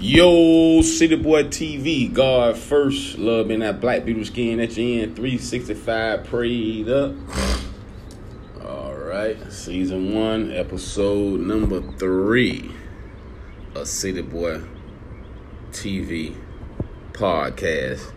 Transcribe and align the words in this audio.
Yo, 0.00 0.80
City 0.80 1.16
Boy 1.16 1.42
TV, 1.42 2.12
God 2.12 2.56
first, 2.56 3.18
love 3.18 3.50
in 3.50 3.58
that 3.60 3.80
black 3.80 4.04
people 4.04 4.24
skin 4.24 4.60
at 4.60 4.76
your 4.76 5.02
end, 5.02 5.16
365 5.16 6.22
prayed 6.22 6.88
up. 6.88 7.16
All 8.64 8.94
right, 8.94 9.36
season 9.52 10.14
one, 10.14 10.52
episode 10.52 11.40
number 11.40 11.82
three 11.96 12.70
of 13.74 13.88
City 13.88 14.22
Boy 14.22 14.62
TV 15.72 16.36
podcast. 17.10 18.12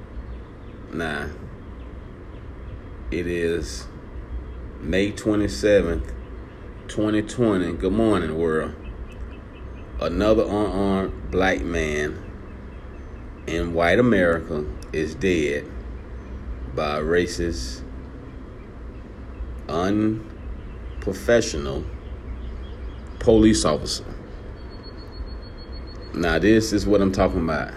Now, 0.94 1.32
it 3.10 3.26
is 3.26 3.88
May 4.80 5.12
27th, 5.12 6.14
2020. 6.88 7.74
Good 7.74 7.92
morning, 7.92 8.38
world 8.38 8.76
another 10.02 10.44
unarmed 10.44 11.30
black 11.30 11.62
man 11.62 12.18
in 13.46 13.74
white 13.74 14.00
America 14.00 14.66
is 14.92 15.14
dead 15.16 15.66
by 16.76 17.00
racist, 17.00 17.82
unprofessional 19.70 21.86
police 23.20 23.64
officer. 23.64 24.06
Now, 26.16 26.40
this 26.40 26.74
is 26.74 26.88
what 26.88 27.02
I'm 27.02 27.12
talking 27.12 27.44
about. 27.44 27.72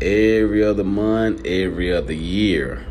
Every 0.00 0.64
other 0.64 0.82
month, 0.82 1.44
every 1.44 1.92
other 1.92 2.14
year, 2.14 2.86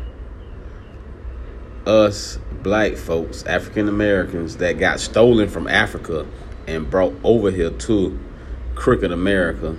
us 1.86 2.38
black 2.62 2.94
folks, 2.94 3.42
African 3.44 3.88
Americans 3.88 4.58
that 4.58 4.78
got 4.78 5.00
stolen 5.00 5.48
from 5.48 5.66
Africa 5.66 6.24
and 6.70 6.88
brought 6.88 7.14
over 7.24 7.50
here 7.50 7.70
to 7.70 8.18
crooked 8.74 9.10
America, 9.10 9.76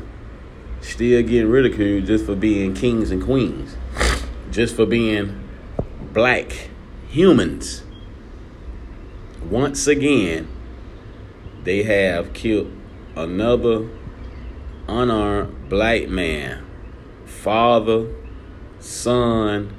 still 0.81 1.21
getting 1.23 1.49
ridiculed 1.49 2.05
just 2.05 2.25
for 2.25 2.35
being 2.35 2.73
kings 2.73 3.11
and 3.11 3.23
queens, 3.23 3.75
just 4.51 4.75
for 4.75 4.85
being 4.85 5.47
black 6.13 6.69
humans. 7.07 7.83
Once 9.49 9.87
again, 9.87 10.47
they 11.63 11.83
have 11.83 12.33
killed 12.33 12.71
another 13.15 13.87
unarmed 14.87 15.69
black 15.69 16.09
man, 16.09 16.65
father, 17.25 18.07
son, 18.79 19.73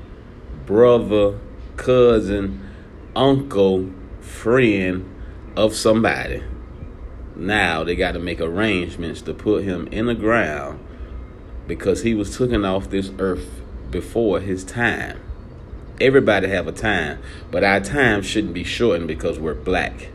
brother, 0.65 1.39
cousin, 1.77 2.69
uncle, 3.15 3.91
friend 4.21 5.09
of 5.57 5.75
somebody. 5.75 6.43
Now 7.35 7.83
they 7.85 7.97
got 7.97 8.13
to 8.13 8.19
make 8.19 8.41
arrangements 8.41 9.23
to 9.23 9.35
put 9.35 9.65
him 9.65 9.87
in 9.89 10.07
the 10.07 10.15
ground 10.15 10.79
because 11.67 12.03
he 12.03 12.15
was 12.15 12.37
taken 12.37 12.65
off 12.65 12.91
this 12.91 13.11
earth 13.19 13.63
before 13.91 14.41
his 14.41 14.65
time. 14.65 15.21
Everybody 16.01 16.49
have 16.49 16.67
a 16.67 16.73
time, 16.73 17.21
but 17.51 17.65
our 17.65 17.81
time 17.81 18.23
shouldn't 18.23 18.55
be 18.55 18.65
shortened 18.65 19.09
because 19.09 19.39
we're 19.39 19.55
black. 19.55 20.09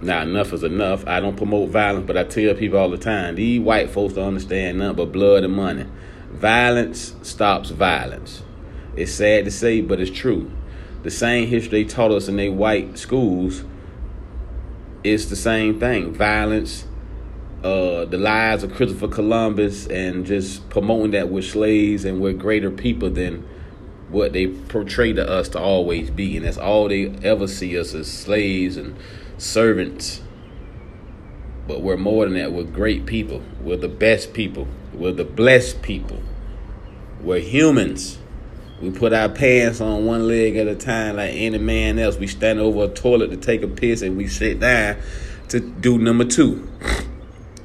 Now 0.00 0.22
enough 0.22 0.52
is 0.52 0.62
enough. 0.62 1.06
I 1.06 1.20
don't 1.20 1.36
promote 1.36 1.70
violence, 1.70 2.06
but 2.06 2.16
I 2.16 2.24
tell 2.24 2.54
people 2.54 2.78
all 2.78 2.90
the 2.90 2.98
time, 2.98 3.34
these 3.34 3.60
white 3.60 3.90
folks 3.90 4.14
don't 4.14 4.28
understand 4.28 4.78
nothing 4.78 4.96
but 4.96 5.12
blood 5.12 5.44
and 5.44 5.54
money. 5.54 5.86
Violence 6.30 7.14
stops 7.22 7.70
violence. 7.70 8.42
It's 8.94 9.12
sad 9.12 9.46
to 9.46 9.50
say, 9.50 9.80
but 9.80 10.00
it's 10.00 10.10
true. 10.10 10.50
The 11.02 11.10
same 11.10 11.48
history 11.48 11.82
they 11.82 11.88
taught 11.88 12.10
us 12.10 12.28
in 12.28 12.36
their 12.36 12.52
white 12.52 12.98
schools 12.98 13.64
it's 15.06 15.26
the 15.26 15.36
same 15.36 15.78
thing. 15.78 16.12
Violence, 16.12 16.84
uh, 17.62 18.04
the 18.04 18.18
lives 18.18 18.62
of 18.62 18.74
Christopher 18.74 19.08
Columbus, 19.08 19.86
and 19.86 20.26
just 20.26 20.68
promoting 20.68 21.12
that 21.12 21.28
we're 21.28 21.42
slaves 21.42 22.04
and 22.04 22.20
we're 22.20 22.32
greater 22.32 22.70
people 22.70 23.10
than 23.10 23.46
what 24.08 24.32
they 24.32 24.46
portray 24.46 25.12
to 25.12 25.28
us 25.28 25.48
to 25.50 25.60
always 25.60 26.10
be. 26.10 26.36
And 26.36 26.46
that's 26.46 26.58
all 26.58 26.88
they 26.88 27.08
ever 27.22 27.46
see 27.46 27.78
us 27.78 27.94
as 27.94 28.10
slaves 28.10 28.76
and 28.76 28.96
servants. 29.38 30.22
But 31.66 31.82
we're 31.82 31.96
more 31.96 32.24
than 32.24 32.34
that. 32.34 32.52
We're 32.52 32.64
great 32.64 33.06
people. 33.06 33.42
We're 33.60 33.76
the 33.76 33.88
best 33.88 34.32
people. 34.32 34.68
We're 34.92 35.12
the 35.12 35.24
blessed 35.24 35.82
people. 35.82 36.22
We're 37.20 37.40
humans. 37.40 38.18
We 38.80 38.90
put 38.90 39.14
our 39.14 39.30
pants 39.30 39.80
on 39.80 40.04
one 40.04 40.28
leg 40.28 40.56
at 40.56 40.66
a 40.66 40.74
time 40.74 41.16
like 41.16 41.32
any 41.34 41.56
man 41.56 41.98
else. 41.98 42.18
We 42.18 42.26
stand 42.26 42.60
over 42.60 42.84
a 42.84 42.88
toilet 42.88 43.30
to 43.30 43.36
take 43.38 43.62
a 43.62 43.68
piss 43.68 44.02
and 44.02 44.18
we 44.18 44.26
sit 44.26 44.60
down 44.60 44.98
to 45.48 45.60
do 45.60 45.96
number 45.98 46.24
two. 46.24 46.68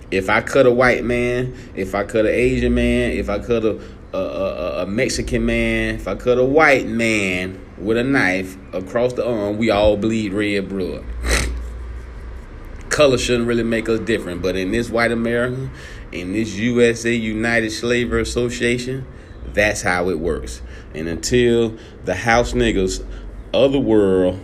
If 0.09 0.29
I 0.29 0.41
cut 0.41 0.65
a 0.65 0.71
white 0.71 1.03
man, 1.03 1.53
if 1.75 1.95
I 1.95 2.03
cut 2.03 2.25
an 2.25 2.33
Asian 2.33 2.73
man, 2.73 3.11
if 3.11 3.29
I 3.29 3.39
cut 3.39 3.65
a, 3.65 3.81
a, 4.13 4.17
a, 4.17 4.83
a 4.83 4.85
Mexican 4.85 5.45
man, 5.45 5.95
if 5.95 6.07
I 6.07 6.15
cut 6.15 6.37
a 6.37 6.45
white 6.45 6.87
man 6.87 7.59
with 7.77 7.97
a 7.97 8.03
knife 8.03 8.57
across 8.73 9.13
the 9.13 9.27
arm, 9.27 9.57
we 9.57 9.69
all 9.69 9.97
bleed 9.97 10.31
red 10.31 10.69
blood. 10.69 11.03
Color 12.89 13.17
shouldn't 13.17 13.47
really 13.47 13.63
make 13.63 13.89
us 13.89 13.99
different, 13.99 14.41
but 14.41 14.55
in 14.55 14.71
this 14.71 14.89
white 14.89 15.11
America, 15.11 15.69
in 16.11 16.33
this 16.33 16.55
USA 16.55 17.13
United 17.13 17.71
Slavery 17.71 18.21
Association, 18.21 19.05
that's 19.53 19.81
how 19.81 20.09
it 20.09 20.19
works. 20.19 20.61
And 20.93 21.07
until 21.07 21.77
the 22.05 22.15
house 22.15 22.53
niggas 22.53 23.05
of 23.53 23.71
the 23.71 23.79
world, 23.79 24.39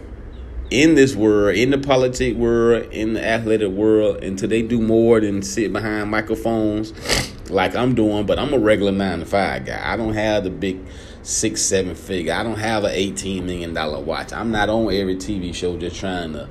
in 0.69 0.95
this 0.95 1.15
world, 1.15 1.55
in 1.55 1.71
the 1.71 1.77
politic 1.77 2.35
world, 2.35 2.91
in 2.91 3.13
the 3.13 3.25
athletic 3.25 3.69
world, 3.69 4.23
until 4.23 4.49
they 4.49 4.61
do 4.61 4.81
more 4.81 5.19
than 5.19 5.41
sit 5.41 5.71
behind 5.71 6.11
microphones 6.11 6.93
like 7.49 7.75
I'm 7.75 7.95
doing, 7.95 8.25
but 8.25 8.37
I'm 8.37 8.53
a 8.53 8.59
regular 8.59 8.91
nine 8.91 9.19
to 9.19 9.25
five 9.25 9.65
guy. 9.65 9.81
I 9.81 9.95
don't 9.95 10.13
have 10.13 10.43
the 10.43 10.49
big 10.49 10.79
six, 11.23 11.61
seven 11.61 11.95
figure. 11.95 12.33
I 12.33 12.43
don't 12.43 12.59
have 12.59 12.83
an 12.83 12.91
eighteen 12.93 13.45
million 13.45 13.73
dollar 13.73 13.99
watch. 13.99 14.33
I'm 14.33 14.51
not 14.51 14.69
on 14.69 14.93
every 14.93 15.15
TV 15.15 15.53
show 15.53 15.77
just 15.77 15.99
trying 15.99 16.33
to 16.33 16.49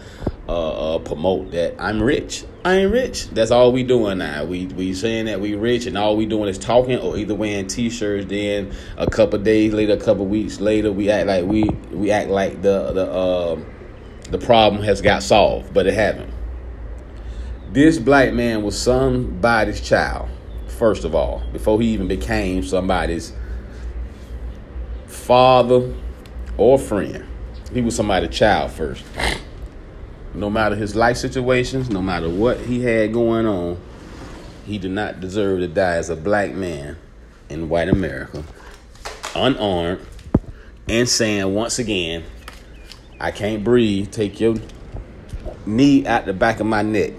uh, 0.48 0.96
uh, 0.96 0.98
promote 1.00 1.50
that 1.50 1.74
I'm 1.78 2.02
rich. 2.02 2.44
I 2.66 2.78
ain't 2.78 2.90
rich. 2.90 3.28
That's 3.28 3.52
all 3.52 3.70
we 3.70 3.84
doing 3.84 4.18
now. 4.18 4.44
We 4.44 4.66
we 4.66 4.92
saying 4.92 5.26
that 5.26 5.40
we 5.40 5.54
rich, 5.54 5.86
and 5.86 5.96
all 5.96 6.16
we 6.16 6.26
doing 6.26 6.48
is 6.48 6.58
talking, 6.58 6.98
or 6.98 7.16
either 7.16 7.32
wearing 7.32 7.68
T-shirts. 7.68 8.26
Then 8.26 8.72
a 8.96 9.08
couple 9.08 9.38
days 9.38 9.72
later, 9.72 9.92
a 9.92 9.96
couple 9.96 10.26
weeks 10.26 10.58
later, 10.58 10.90
we 10.90 11.08
act 11.08 11.28
like 11.28 11.44
we 11.44 11.62
we 11.92 12.10
act 12.10 12.28
like 12.28 12.62
the 12.62 12.90
the 12.90 13.08
uh, 13.08 13.60
the 14.32 14.38
problem 14.38 14.82
has 14.82 15.00
got 15.00 15.22
solved, 15.22 15.72
but 15.72 15.86
it 15.86 15.94
haven't. 15.94 16.28
This 17.70 17.98
black 18.00 18.32
man 18.32 18.64
was 18.64 18.76
somebody's 18.76 19.80
child, 19.80 20.28
first 20.66 21.04
of 21.04 21.14
all, 21.14 21.44
before 21.52 21.80
he 21.80 21.86
even 21.90 22.08
became 22.08 22.64
somebody's 22.64 23.32
father 25.06 25.94
or 26.58 26.80
friend. 26.80 27.28
He 27.72 27.80
was 27.80 27.94
somebody's 27.94 28.36
child 28.36 28.72
first 28.72 29.04
no 30.36 30.50
matter 30.50 30.76
his 30.76 30.94
life 30.94 31.16
situations, 31.16 31.88
no 31.88 32.02
matter 32.02 32.28
what 32.28 32.60
he 32.60 32.82
had 32.82 33.12
going 33.12 33.46
on, 33.46 33.80
he 34.66 34.78
did 34.78 34.90
not 34.90 35.20
deserve 35.20 35.60
to 35.60 35.68
die 35.68 35.96
as 35.96 36.10
a 36.10 36.16
black 36.16 36.52
man 36.52 36.98
in 37.48 37.68
white 37.68 37.88
America, 37.88 38.44
unarmed, 39.34 40.04
and 40.88 41.08
saying 41.08 41.54
once 41.54 41.78
again, 41.78 42.22
I 43.18 43.30
can't 43.30 43.64
breathe. 43.64 44.10
Take 44.10 44.38
your 44.40 44.56
knee 45.64 46.06
out 46.06 46.26
the 46.26 46.34
back 46.34 46.60
of 46.60 46.66
my 46.66 46.82
neck. 46.82 47.12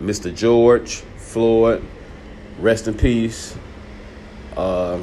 Mr. 0.00 0.34
George 0.34 1.02
Floyd, 1.16 1.84
rest 2.60 2.86
in 2.86 2.94
peace. 2.94 3.56
Uh, 4.56 5.00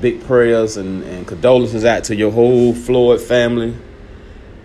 big 0.00 0.22
prayers 0.24 0.78
and, 0.78 1.02
and 1.02 1.26
condolences 1.26 1.84
out 1.84 2.04
to 2.04 2.16
your 2.16 2.30
whole 2.30 2.72
Floyd 2.72 3.20
family. 3.20 3.76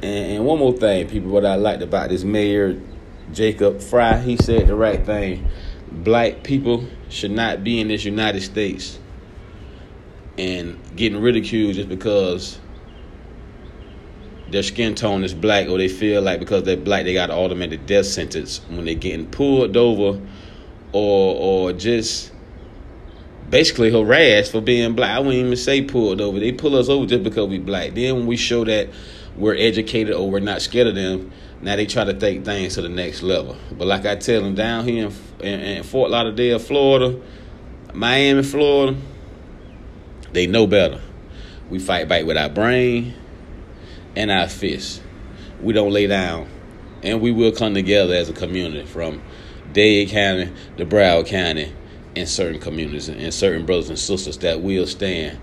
And, 0.02 0.32
and 0.32 0.46
one 0.46 0.60
more 0.60 0.74
thing, 0.74 1.08
people, 1.08 1.32
what 1.32 1.46
I 1.46 1.56
liked 1.56 1.82
about 1.82 2.10
this 2.10 2.24
mayor, 2.24 2.80
Jacob 3.34 3.82
Frey, 3.82 4.22
he 4.22 4.38
said 4.38 4.68
the 4.68 4.76
right 4.76 5.06
thing. 5.06 5.48
Black 5.92 6.44
people 6.44 6.86
should 7.10 7.32
not 7.32 7.64
be 7.64 7.80
in 7.80 7.88
this 7.88 8.04
United 8.04 8.42
States 8.42 9.00
and 10.38 10.80
getting 10.96 11.22
ridiculed 11.22 11.76
just 11.76 11.90
because 11.90 12.60
their 14.52 14.64
skin 14.64 14.96
tone 14.96 15.24
is 15.24 15.34
black 15.34 15.68
or 15.68 15.78
they 15.78 15.88
feel 15.88 16.22
like 16.22 16.40
because 16.40 16.64
they're 16.64 16.78
black 16.78 17.04
they 17.04 17.14
got 17.14 17.30
an 17.30 17.36
automatic 17.36 17.86
death 17.86 18.06
sentence 18.06 18.62
when 18.70 18.86
they're 18.86 18.96
getting 18.96 19.26
pulled 19.28 19.76
over 19.76 20.22
or 20.94 21.36
or 21.36 21.74
just 21.74 22.32
basically 23.50 23.92
harassed 23.92 24.52
for 24.52 24.62
being 24.62 24.94
black. 24.94 25.16
I 25.16 25.20
wouldn't 25.20 25.36
even 25.36 25.56
say 25.56 25.82
pulled 25.82 26.22
over. 26.22 26.40
They 26.40 26.52
pull 26.52 26.76
us 26.76 26.90
over 26.90 27.06
just 27.06 27.24
because 27.24 27.48
we 27.50 27.60
black. 27.60 27.94
Then 27.94 28.16
when 28.16 28.26
we 28.28 28.38
show 28.38 28.64
that 28.66 28.90
we're 29.38 29.56
educated 29.56 30.14
or 30.14 30.30
we're 30.30 30.40
not 30.40 30.62
scared 30.62 30.88
of 30.88 30.96
them, 30.96 31.32
now 31.62 31.76
they 31.76 31.86
try 31.86 32.04
to 32.04 32.14
take 32.14 32.44
things 32.44 32.76
to 32.76 32.82
the 32.82 32.90
next 32.90 33.22
level. 33.22 33.56
But 33.72 33.88
like 33.88 34.06
I 34.06 34.16
tell 34.16 34.42
them, 34.42 34.56
down 34.56 34.86
here 34.86 35.10
in, 35.40 35.46
in, 35.46 35.60
in 35.60 35.84
Fort 35.84 36.12
Lauderdale, 36.12 36.60
Florida, 36.60 37.20
Miami, 37.94 38.44
Florida, 38.44 38.98
they 40.34 40.48
know 40.48 40.68
better. 40.68 41.02
We 41.70 41.80
fight 41.80 42.08
back 42.08 42.26
with 42.26 42.38
our 42.38 42.50
brain 42.50 43.14
and 44.16 44.32
our 44.32 44.48
fists. 44.48 45.02
We 45.62 45.74
don't 45.74 45.92
lay 45.92 46.08
down. 46.08 46.50
And 47.04 47.22
we 47.22 47.32
will 47.32 47.52
come 47.52 47.74
together 47.74 48.14
as 48.16 48.30
a 48.30 48.34
community 48.34 48.86
from 48.86 49.22
Dade 49.72 50.10
County 50.10 50.52
to 50.78 50.86
Broward 50.86 51.28
County 51.28 51.74
in 52.16 52.26
certain 52.26 52.60
communities 52.60 53.10
and 53.10 53.34
certain 53.34 53.66
brothers 53.66 53.90
and 53.90 54.00
sisters 54.00 54.38
that 54.40 54.62
will 54.62 54.88
stand 54.88 55.40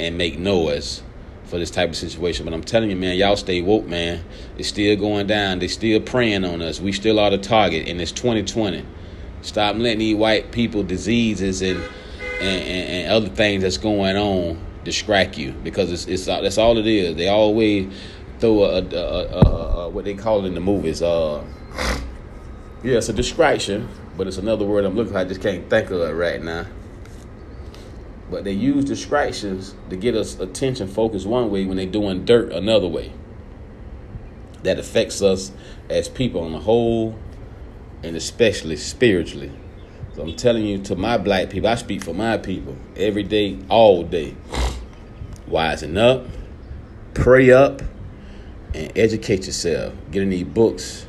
and 0.00 0.18
make 0.18 0.38
noise 0.38 1.02
for 1.46 1.58
this 1.58 1.70
type 1.70 1.90
of 1.90 1.96
situation. 1.96 2.44
But 2.44 2.54
I'm 2.54 2.62
telling 2.62 2.90
you, 2.90 2.96
man, 2.96 3.16
y'all 3.16 3.36
stay 3.36 3.62
woke, 3.62 3.86
man. 3.86 4.24
It's 4.58 4.68
still 4.68 4.96
going 4.96 5.26
down. 5.26 5.58
They 5.58 5.68
still 5.68 6.00
preying 6.00 6.44
on 6.44 6.60
us. 6.62 6.80
We 6.80 6.92
still 6.92 7.18
are 7.18 7.30
the 7.30 7.38
target, 7.38 7.88
and 7.88 8.00
it's 8.00 8.12
2020. 8.12 8.84
Stop 9.42 9.76
letting 9.76 10.00
these 10.00 10.16
white 10.16 10.52
people 10.52 10.82
diseases 10.82 11.62
and 11.62 11.82
and, 12.40 12.62
and, 12.62 12.90
and 12.90 13.12
other 13.12 13.28
things 13.28 13.62
that's 13.62 13.78
going 13.78 14.16
on 14.16 14.60
distract 14.84 15.36
you 15.36 15.52
because 15.64 15.90
it's 15.90 16.06
it's 16.06 16.26
that's 16.26 16.58
all 16.58 16.78
it 16.78 16.86
is. 16.86 17.16
They 17.16 17.28
always 17.28 17.92
throw 18.40 18.64
a, 18.64 18.82
a, 18.82 18.82
a, 18.82 19.40
a 19.84 19.88
what 19.88 20.04
they 20.04 20.14
call 20.14 20.44
it 20.44 20.48
in 20.48 20.54
the 20.54 20.60
movies. 20.60 21.02
Uh, 21.02 21.44
yeah, 22.82 22.98
it's 22.98 23.08
a 23.08 23.12
distraction, 23.12 23.88
but 24.16 24.26
it's 24.26 24.38
another 24.38 24.64
word 24.64 24.84
I'm 24.84 24.94
looking. 24.94 25.12
for. 25.12 25.18
I 25.18 25.24
just 25.24 25.42
can't 25.42 25.68
think 25.68 25.90
of 25.90 26.00
it 26.00 26.12
right 26.12 26.42
now. 26.42 26.66
But 28.30 28.44
they 28.44 28.52
use 28.52 28.84
distractions 28.84 29.74
to 29.90 29.96
get 29.96 30.14
us 30.16 30.38
attention 30.38 30.88
focused 30.88 31.26
one 31.26 31.50
way 31.50 31.64
when 31.64 31.76
they're 31.76 31.86
doing 31.86 32.24
dirt 32.24 32.52
another 32.52 32.88
way. 32.88 33.12
That 34.62 34.78
affects 34.78 35.22
us 35.22 35.52
as 35.88 36.08
people 36.08 36.42
on 36.42 36.52
the 36.52 36.58
whole 36.58 37.16
and 38.02 38.16
especially 38.16 38.76
spiritually. 38.76 39.52
So 40.14 40.22
I'm 40.22 40.34
telling 40.34 40.64
you 40.64 40.78
to 40.84 40.96
my 40.96 41.18
black 41.18 41.50
people, 41.50 41.68
I 41.68 41.74
speak 41.74 42.02
for 42.02 42.14
my 42.14 42.38
people 42.38 42.76
every 42.96 43.22
day, 43.22 43.58
all 43.68 44.02
day. 44.02 44.34
Wisen 45.48 45.96
up, 45.98 46.26
pray 47.14 47.50
up, 47.50 47.82
and 48.74 48.92
educate 48.96 49.46
yourself. 49.46 49.94
Get 50.10 50.28
these 50.28 50.44
books, 50.44 51.06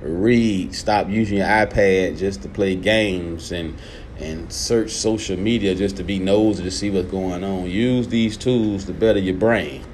read, 0.00 0.74
stop 0.74 1.08
using 1.08 1.38
your 1.38 1.46
iPad 1.46 2.18
just 2.18 2.42
to 2.42 2.48
play 2.48 2.76
games 2.76 3.52
and 3.52 3.76
and 4.18 4.50
search 4.52 4.90
social 4.90 5.36
media 5.36 5.74
just 5.74 5.96
to 5.96 6.04
be 6.04 6.18
nosy 6.18 6.62
to 6.62 6.70
see 6.70 6.90
what's 6.90 7.10
going 7.10 7.44
on. 7.44 7.68
Use 7.68 8.08
these 8.08 8.36
tools 8.36 8.84
to 8.86 8.92
better 8.92 9.18
your 9.18 9.34
brain. 9.34 9.84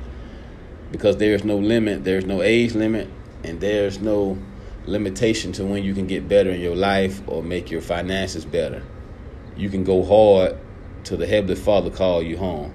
Because 0.90 1.16
there's 1.16 1.44
no 1.44 1.56
limit, 1.56 2.04
there's 2.04 2.24
no 2.24 2.42
age 2.42 2.74
limit, 2.74 3.08
and 3.44 3.60
there's 3.60 4.00
no 4.00 4.38
limitation 4.86 5.52
to 5.52 5.64
when 5.64 5.82
you 5.82 5.94
can 5.94 6.06
get 6.06 6.28
better 6.28 6.50
in 6.50 6.60
your 6.60 6.76
life 6.76 7.22
or 7.26 7.42
make 7.42 7.70
your 7.70 7.80
finances 7.80 8.44
better. 8.44 8.82
You 9.56 9.70
can 9.70 9.84
go 9.84 10.04
hard 10.04 10.58
till 11.04 11.18
the 11.18 11.26
Heavenly 11.26 11.56
Father 11.56 11.90
call 11.90 12.22
you 12.22 12.36
home. 12.36 12.72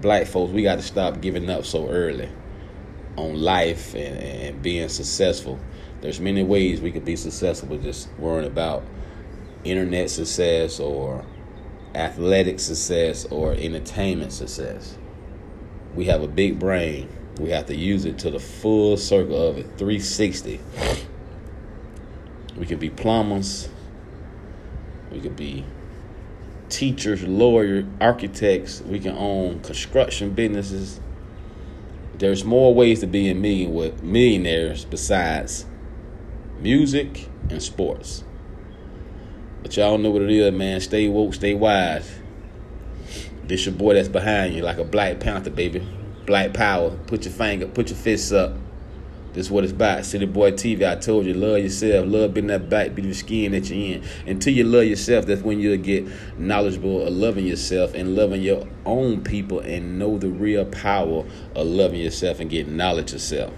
Black 0.00 0.26
folks, 0.26 0.52
we 0.52 0.62
got 0.62 0.76
to 0.76 0.82
stop 0.82 1.20
giving 1.20 1.48
up 1.48 1.64
so 1.64 1.88
early 1.88 2.28
on 3.16 3.40
life 3.40 3.94
and, 3.94 4.18
and 4.18 4.62
being 4.62 4.88
successful. 4.88 5.58
There's 6.00 6.20
many 6.20 6.42
ways 6.42 6.80
we 6.80 6.92
could 6.92 7.04
be 7.04 7.16
successful, 7.16 7.68
but 7.68 7.82
just 7.82 8.08
worrying 8.18 8.46
about 8.46 8.84
internet 9.64 10.10
success 10.10 10.78
or 10.78 11.24
athletic 11.94 12.60
success 12.60 13.24
or 13.26 13.52
entertainment 13.52 14.32
success. 14.32 14.98
We 15.94 16.06
have 16.06 16.22
a 16.22 16.28
big 16.28 16.58
brain. 16.58 17.08
We 17.38 17.50
have 17.50 17.66
to 17.66 17.76
use 17.76 18.04
it 18.04 18.18
to 18.20 18.30
the 18.30 18.38
full 18.38 18.96
circle 18.96 19.48
of 19.48 19.58
it, 19.58 19.66
360. 19.76 20.60
We 22.56 22.66
could 22.66 22.78
be 22.78 22.90
plumbers. 22.90 23.68
We 25.10 25.20
could 25.20 25.36
be 25.36 25.64
teachers, 26.68 27.22
lawyers, 27.22 27.84
architects. 28.00 28.82
We 28.82 29.00
can 29.00 29.16
own 29.16 29.60
construction 29.60 30.30
businesses. 30.30 31.00
There's 32.18 32.44
more 32.44 32.74
ways 32.74 33.00
to 33.00 33.06
be 33.06 33.28
a 33.28 33.34
million 33.34 33.74
with 33.74 34.02
millionaires 34.02 34.84
besides 34.84 35.66
music 36.60 37.28
and 37.50 37.62
sports. 37.62 38.24
But 39.64 39.78
y'all 39.78 39.96
know 39.96 40.10
what 40.10 40.20
it 40.20 40.30
is, 40.30 40.52
man. 40.52 40.78
Stay 40.82 41.08
woke, 41.08 41.32
stay 41.32 41.54
wise. 41.54 42.18
This 43.44 43.64
your 43.64 43.74
boy 43.74 43.94
that's 43.94 44.08
behind 44.08 44.54
you, 44.54 44.62
like 44.62 44.76
a 44.76 44.84
Black 44.84 45.20
Panther, 45.20 45.48
baby. 45.48 45.88
Black 46.26 46.52
power. 46.52 46.90
Put 47.06 47.24
your 47.24 47.32
finger, 47.32 47.66
put 47.66 47.88
your 47.88 47.96
fists 47.96 48.30
up. 48.30 48.52
This 49.32 49.46
is 49.46 49.50
what 49.50 49.64
it's 49.64 49.72
about. 49.72 50.04
City 50.04 50.26
Boy 50.26 50.52
TV. 50.52 50.86
I 50.86 50.96
told 50.96 51.24
you, 51.24 51.32
love 51.32 51.60
yourself. 51.60 52.06
Love 52.06 52.34
being 52.34 52.48
that 52.48 52.68
back, 52.68 52.94
be 52.94 53.00
the 53.00 53.14
skin 53.14 53.52
that 53.52 53.70
you're 53.70 53.96
in. 53.96 54.04
Until 54.26 54.52
you 54.52 54.64
love 54.64 54.84
yourself, 54.84 55.24
that's 55.24 55.40
when 55.40 55.58
you'll 55.58 55.78
get 55.78 56.06
knowledgeable 56.38 57.00
of 57.00 57.14
loving 57.14 57.46
yourself 57.46 57.94
and 57.94 58.14
loving 58.14 58.42
your 58.42 58.68
own 58.84 59.24
people 59.24 59.60
and 59.60 59.98
know 59.98 60.18
the 60.18 60.28
real 60.28 60.66
power 60.66 61.24
of 61.56 61.66
loving 61.66 62.00
yourself 62.00 62.38
and 62.38 62.50
getting 62.50 62.76
knowledge 62.76 63.14
of 63.14 63.22
self. 63.22 63.54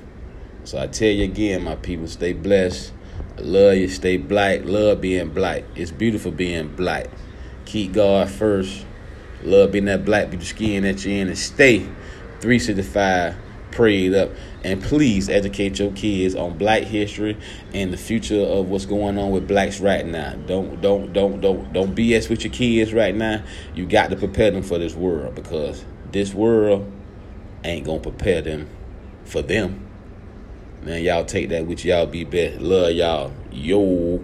So 0.63 0.79
I 0.79 0.87
tell 0.87 1.11
you 1.11 1.25
again, 1.25 1.65
my 1.65 1.75
people, 1.75 2.07
stay 2.07 2.33
blessed. 2.33 2.93
Love 3.39 3.77
you. 3.77 3.89
Stay 3.89 4.17
black. 4.17 4.65
Love 4.65 5.01
being 5.01 5.31
black. 5.31 5.65
It's 5.75 5.91
beautiful 5.91 6.33
being 6.33 6.75
black. 6.75 7.09
Keep 7.65 7.93
God 7.95 8.31
first. 8.31 8.87
Love 9.43 9.73
being 9.73 9.85
that 9.85 10.05
black, 10.05 10.31
be 10.31 10.37
the 10.37 10.45
skin 10.45 10.83
that 10.83 11.05
you're 11.05 11.15
in, 11.15 11.29
and 11.29 11.39
stay 11.39 11.81
365 12.41 13.37
prayed 13.71 14.15
up. 14.15 14.31
And 14.65 14.83
please 14.83 15.29
educate 15.29 15.79
your 15.79 15.93
kids 15.93 16.35
on 16.35 16.59
black 16.59 16.83
history 16.83 17.37
and 17.73 17.93
the 17.93 17.97
future 17.97 18.41
of 18.41 18.69
what's 18.69 18.87
going 18.87 19.19
on 19.19 19.31
with 19.31 19.47
blacks 19.47 19.81
right 19.81 20.05
now. 20.05 20.35
Don't 20.47 20.81
don't 20.81 21.13
don't 21.13 21.41
don't 21.41 21.73
don't 21.73 21.95
BS 21.95 22.29
with 22.29 22.43
your 22.43 22.53
kids 22.53 22.93
right 22.93 23.15
now. 23.15 23.45
You 23.75 23.87
got 23.87 24.11
to 24.11 24.17
prepare 24.17 24.51
them 24.51 24.63
for 24.63 24.79
this 24.79 24.95
world 24.95 25.35
because 25.35 25.85
this 26.11 26.35
world 26.35 26.91
ain't 27.63 27.87
gonna 27.87 28.01
prepare 28.01 28.43
them 28.43 28.69
for 29.25 29.43
them. 29.43 29.86
Man, 30.87 31.03
y'all 31.03 31.25
take 31.25 31.49
that 31.49 31.67
with 31.67 31.85
y'all. 31.85 32.07
Be 32.07 32.23
best. 32.23 32.61
Love 32.61 32.93
y'all. 32.93 33.33
Yo. 33.51 34.23